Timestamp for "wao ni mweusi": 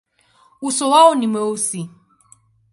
0.91-1.81